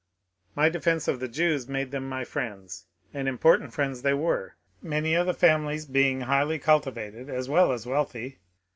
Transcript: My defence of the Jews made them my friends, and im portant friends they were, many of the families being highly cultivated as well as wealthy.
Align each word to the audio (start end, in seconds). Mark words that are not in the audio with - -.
My 0.55 0.67
defence 0.67 1.07
of 1.07 1.19
the 1.19 1.27
Jews 1.27 1.67
made 1.67 1.91
them 1.91 2.09
my 2.09 2.23
friends, 2.23 2.87
and 3.13 3.27
im 3.27 3.37
portant 3.37 3.71
friends 3.71 4.01
they 4.01 4.15
were, 4.15 4.55
many 4.81 5.13
of 5.13 5.27
the 5.27 5.33
families 5.35 5.85
being 5.85 6.21
highly 6.21 6.57
cultivated 6.57 7.29
as 7.29 7.47
well 7.47 7.71
as 7.71 7.85
wealthy. 7.85 8.39